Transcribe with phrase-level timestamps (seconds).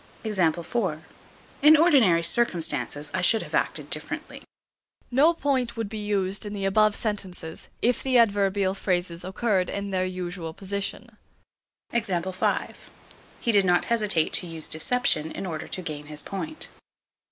[0.33, 4.41] In ordinary circumstances I should have acted differently.
[5.11, 9.91] No point would be used in the above sentences, if the adverbial phrases occurred in
[9.91, 11.17] their usual position.
[11.91, 11.99] He
[13.51, 16.69] did not hesitate to use deception in order to gain his point.